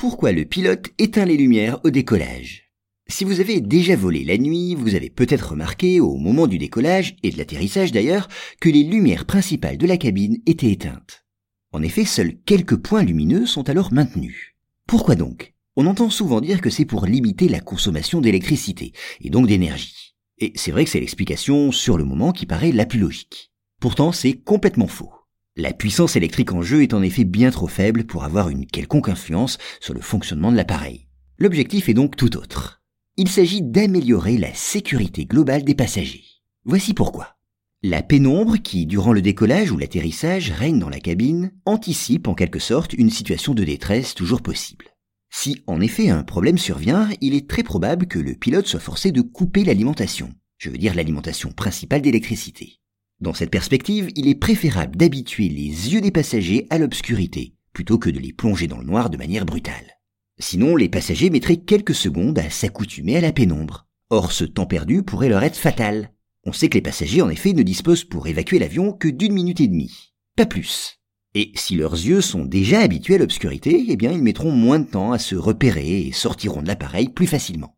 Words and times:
Pourquoi 0.00 0.32
le 0.32 0.46
pilote 0.46 0.88
éteint 0.96 1.26
les 1.26 1.36
lumières 1.36 1.78
au 1.84 1.90
décollage 1.90 2.70
Si 3.06 3.22
vous 3.24 3.38
avez 3.38 3.60
déjà 3.60 3.96
volé 3.96 4.24
la 4.24 4.38
nuit, 4.38 4.74
vous 4.74 4.94
avez 4.94 5.10
peut-être 5.10 5.50
remarqué 5.50 6.00
au 6.00 6.16
moment 6.16 6.46
du 6.46 6.56
décollage, 6.56 7.16
et 7.22 7.30
de 7.30 7.36
l'atterrissage 7.36 7.92
d'ailleurs, 7.92 8.26
que 8.62 8.70
les 8.70 8.82
lumières 8.82 9.26
principales 9.26 9.76
de 9.76 9.86
la 9.86 9.98
cabine 9.98 10.38
étaient 10.46 10.72
éteintes. 10.72 11.26
En 11.72 11.82
effet, 11.82 12.06
seuls 12.06 12.38
quelques 12.46 12.78
points 12.78 13.02
lumineux 13.02 13.44
sont 13.44 13.68
alors 13.68 13.92
maintenus. 13.92 14.54
Pourquoi 14.86 15.16
donc? 15.16 15.52
On 15.76 15.84
entend 15.84 16.08
souvent 16.08 16.40
dire 16.40 16.62
que 16.62 16.70
c'est 16.70 16.86
pour 16.86 17.04
limiter 17.04 17.48
la 17.48 17.60
consommation 17.60 18.22
d'électricité, 18.22 18.92
et 19.20 19.28
donc 19.28 19.48
d'énergie. 19.48 20.16
Et 20.38 20.52
c'est 20.54 20.70
vrai 20.70 20.84
que 20.84 20.90
c'est 20.90 21.00
l'explication 21.00 21.72
sur 21.72 21.98
le 21.98 22.04
moment 22.06 22.32
qui 22.32 22.46
paraît 22.46 22.72
la 22.72 22.86
plus 22.86 23.00
logique. 23.00 23.52
Pourtant, 23.82 24.12
c'est 24.12 24.32
complètement 24.32 24.88
faux. 24.88 25.12
La 25.60 25.74
puissance 25.74 26.16
électrique 26.16 26.52
en 26.52 26.62
jeu 26.62 26.82
est 26.82 26.94
en 26.94 27.02
effet 27.02 27.24
bien 27.24 27.50
trop 27.50 27.66
faible 27.66 28.04
pour 28.04 28.24
avoir 28.24 28.48
une 28.48 28.64
quelconque 28.64 29.10
influence 29.10 29.58
sur 29.78 29.92
le 29.92 30.00
fonctionnement 30.00 30.50
de 30.50 30.56
l'appareil. 30.56 31.06
L'objectif 31.38 31.90
est 31.90 31.94
donc 31.94 32.16
tout 32.16 32.38
autre. 32.38 32.80
Il 33.18 33.28
s'agit 33.28 33.60
d'améliorer 33.60 34.38
la 34.38 34.54
sécurité 34.54 35.26
globale 35.26 35.62
des 35.62 35.74
passagers. 35.74 36.24
Voici 36.64 36.94
pourquoi. 36.94 37.36
La 37.82 38.02
pénombre 38.02 38.56
qui, 38.56 38.86
durant 38.86 39.12
le 39.12 39.20
décollage 39.20 39.70
ou 39.70 39.76
l'atterrissage, 39.76 40.50
règne 40.50 40.78
dans 40.78 40.88
la 40.88 40.98
cabine, 40.98 41.52
anticipe 41.66 42.26
en 42.26 42.32
quelque 42.32 42.58
sorte 42.58 42.94
une 42.94 43.10
situation 43.10 43.52
de 43.52 43.62
détresse 43.62 44.14
toujours 44.14 44.40
possible. 44.40 44.86
Si 45.28 45.62
en 45.66 45.82
effet 45.82 46.08
un 46.08 46.22
problème 46.22 46.56
survient, 46.56 47.10
il 47.20 47.34
est 47.34 47.50
très 47.50 47.64
probable 47.64 48.06
que 48.06 48.18
le 48.18 48.32
pilote 48.34 48.66
soit 48.66 48.80
forcé 48.80 49.12
de 49.12 49.20
couper 49.20 49.64
l'alimentation, 49.64 50.30
je 50.56 50.70
veux 50.70 50.78
dire 50.78 50.94
l'alimentation 50.94 51.52
principale 51.52 52.00
d'électricité. 52.00 52.79
Dans 53.20 53.34
cette 53.34 53.50
perspective, 53.50 54.10
il 54.16 54.28
est 54.28 54.34
préférable 54.34 54.96
d'habituer 54.96 55.50
les 55.50 55.92
yeux 55.92 56.00
des 56.00 56.10
passagers 56.10 56.66
à 56.70 56.78
l'obscurité, 56.78 57.52
plutôt 57.74 57.98
que 57.98 58.08
de 58.08 58.18
les 58.18 58.32
plonger 58.32 58.66
dans 58.66 58.78
le 58.78 58.86
noir 58.86 59.10
de 59.10 59.18
manière 59.18 59.44
brutale. 59.44 59.98
Sinon, 60.38 60.74
les 60.74 60.88
passagers 60.88 61.28
mettraient 61.28 61.58
quelques 61.58 61.94
secondes 61.94 62.38
à 62.38 62.48
s'accoutumer 62.48 63.16
à 63.16 63.20
la 63.20 63.32
pénombre. 63.32 63.86
Or, 64.08 64.32
ce 64.32 64.44
temps 64.44 64.64
perdu 64.64 65.02
pourrait 65.02 65.28
leur 65.28 65.42
être 65.42 65.58
fatal. 65.58 66.12
On 66.46 66.52
sait 66.54 66.70
que 66.70 66.78
les 66.78 66.82
passagers, 66.82 67.20
en 67.20 67.28
effet, 67.28 67.52
ne 67.52 67.62
disposent 67.62 68.04
pour 68.04 68.26
évacuer 68.26 68.58
l'avion 68.58 68.94
que 68.94 69.08
d'une 69.08 69.34
minute 69.34 69.60
et 69.60 69.68
demie. 69.68 70.14
Pas 70.34 70.46
plus. 70.46 70.98
Et 71.34 71.52
si 71.56 71.76
leurs 71.76 71.92
yeux 71.92 72.22
sont 72.22 72.46
déjà 72.46 72.80
habitués 72.80 73.16
à 73.16 73.18
l'obscurité, 73.18 73.84
eh 73.86 73.96
bien, 73.96 74.12
ils 74.12 74.22
mettront 74.22 74.50
moins 74.50 74.78
de 74.78 74.88
temps 74.88 75.12
à 75.12 75.18
se 75.18 75.36
repérer 75.36 76.06
et 76.06 76.12
sortiront 76.12 76.62
de 76.62 76.68
l'appareil 76.68 77.10
plus 77.10 77.26
facilement. 77.26 77.76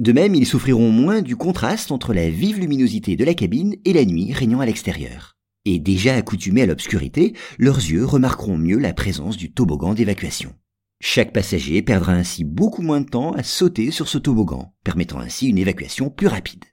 De 0.00 0.12
même, 0.12 0.34
ils 0.34 0.46
souffriront 0.46 0.90
moins 0.90 1.20
du 1.20 1.36
contraste 1.36 1.92
entre 1.92 2.14
la 2.14 2.30
vive 2.30 2.58
luminosité 2.58 3.16
de 3.16 3.24
la 3.24 3.34
cabine 3.34 3.76
et 3.84 3.92
la 3.92 4.06
nuit 4.06 4.32
régnant 4.32 4.60
à 4.60 4.64
l'extérieur. 4.66 5.36
Et 5.66 5.78
déjà 5.78 6.14
accoutumés 6.14 6.62
à 6.62 6.66
l'obscurité, 6.66 7.34
leurs 7.58 7.76
yeux 7.76 8.06
remarqueront 8.06 8.56
mieux 8.56 8.78
la 8.78 8.94
présence 8.94 9.36
du 9.36 9.52
toboggan 9.52 9.92
d'évacuation. 9.92 10.54
Chaque 11.02 11.34
passager 11.34 11.82
perdra 11.82 12.12
ainsi 12.12 12.44
beaucoup 12.44 12.80
moins 12.80 13.02
de 13.02 13.10
temps 13.10 13.32
à 13.32 13.42
sauter 13.42 13.90
sur 13.90 14.08
ce 14.08 14.16
toboggan, 14.16 14.72
permettant 14.84 15.18
ainsi 15.18 15.48
une 15.48 15.58
évacuation 15.58 16.08
plus 16.08 16.28
rapide. 16.28 16.64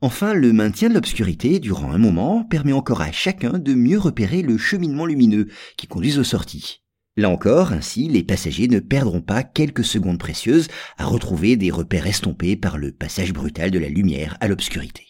Enfin, 0.00 0.32
le 0.32 0.52
maintien 0.52 0.88
de 0.88 0.94
l'obscurité 0.94 1.58
durant 1.58 1.90
un 1.90 1.98
moment 1.98 2.44
permet 2.44 2.72
encore 2.72 3.00
à 3.00 3.10
chacun 3.10 3.58
de 3.58 3.74
mieux 3.74 3.98
repérer 3.98 4.42
le 4.42 4.56
cheminement 4.56 5.04
lumineux 5.04 5.48
qui 5.76 5.88
conduit 5.88 6.16
aux 6.16 6.24
sorties. 6.24 6.84
Là 7.18 7.30
encore, 7.30 7.72
ainsi, 7.72 8.06
les 8.06 8.22
passagers 8.22 8.68
ne 8.68 8.78
perdront 8.78 9.20
pas 9.20 9.42
quelques 9.42 9.82
secondes 9.82 10.20
précieuses 10.20 10.68
à 10.98 11.04
retrouver 11.04 11.56
des 11.56 11.72
repères 11.72 12.06
estompés 12.06 12.54
par 12.54 12.78
le 12.78 12.92
passage 12.92 13.32
brutal 13.32 13.72
de 13.72 13.80
la 13.80 13.88
lumière 13.88 14.36
à 14.40 14.46
l'obscurité. 14.46 15.07